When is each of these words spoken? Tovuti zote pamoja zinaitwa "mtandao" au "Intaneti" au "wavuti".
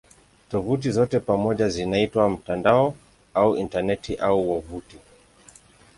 Tovuti 0.49 0.91
zote 0.91 1.19
pamoja 1.19 1.69
zinaitwa 1.69 2.29
"mtandao" 2.29 2.95
au 3.33 3.57
"Intaneti" 3.57 4.15
au 4.15 4.51
"wavuti". 4.51 4.97